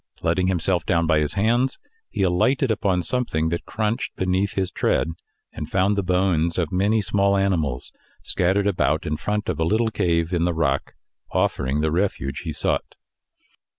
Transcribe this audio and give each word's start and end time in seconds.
Letting 0.23 0.47
himself 0.47 0.83
down 0.83 1.05
by 1.05 1.19
his 1.19 1.35
hands, 1.35 1.77
he 2.09 2.23
alighted 2.23 2.71
upon 2.71 3.03
something 3.03 3.49
that 3.49 3.65
crunched 3.67 4.15
beneath 4.15 4.55
his 4.55 4.71
tread, 4.71 5.09
and 5.53 5.69
found 5.69 5.95
the 5.95 6.01
bones 6.01 6.57
of 6.57 6.71
many 6.71 7.01
small 7.01 7.37
animals 7.37 7.91
scattered 8.23 8.65
about 8.65 9.05
in 9.05 9.15
front 9.15 9.47
of 9.47 9.59
a 9.59 9.63
little 9.63 9.91
cave 9.91 10.33
in 10.33 10.43
the 10.43 10.55
rock, 10.55 10.95
offering 11.29 11.81
the 11.81 11.91
refuge 11.91 12.39
he 12.39 12.51
sought. 12.51 12.95